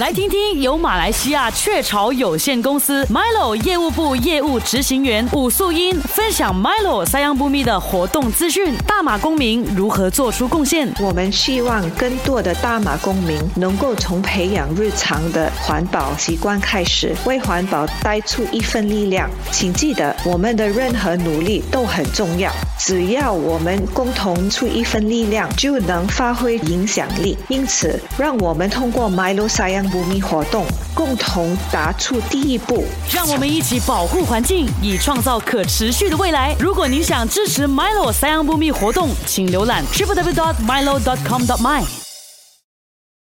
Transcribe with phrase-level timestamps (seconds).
[0.00, 10.90] 来听听由马来西亚雀巢有限公司 Milo 业务部业务执行员武素英分享 Milo 三样不密的活动资讯，大马公民如何做出贡献。
[11.00, 19.28] 我们希望更多的大马公民能够从培养日常的环保习惯开始，为环保带出一份力量。
[19.52, 22.52] 请记得，我们的任何努力都很重要。
[22.78, 27.38] 只要我们共同出一份力量，就能发挥影响力。
[27.48, 32.84] 因此，让我们通过 Milo 三样不密活动，共同踏出第一步。
[33.10, 36.54] 让我们一起保护环境，以创造可持续的未来。
[36.58, 41.99] 如果您想支持 Milo 三样不密活动，请浏览 www.milo.com.my。